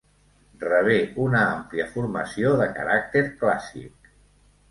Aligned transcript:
Rebé 0.61 0.95
una 1.25 1.41
àmplia 1.49 1.85
formació 1.97 2.55
de 2.61 2.67
caràcter 2.79 3.23
clàssic. 3.43 4.13